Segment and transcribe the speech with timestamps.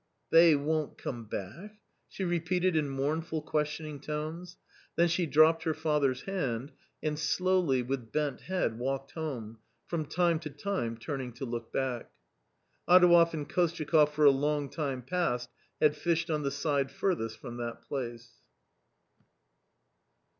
[0.31, 1.75] "They won't— come back!"
[2.09, 4.57] she repeated in mournful, questioning tones,
[4.95, 6.71] then she dropped her father's hand,
[7.03, 12.09] and slowly with bent head walked home, from time to time turning to look back.
[12.89, 17.57] Adouev and Kostyakoff for a long time past had fished on the side furthest from
[17.57, 18.41] that place.